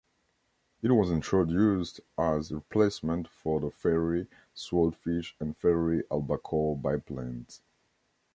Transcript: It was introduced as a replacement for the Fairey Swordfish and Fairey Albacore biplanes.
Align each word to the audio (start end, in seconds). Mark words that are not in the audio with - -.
It 0.81 0.89
was 0.89 1.11
introduced 1.11 2.01
as 2.17 2.49
a 2.49 2.55
replacement 2.55 3.27
for 3.27 3.59
the 3.59 3.69
Fairey 3.69 4.25
Swordfish 4.51 5.35
and 5.39 5.55
Fairey 5.55 6.01
Albacore 6.09 6.75
biplanes. 6.75 7.61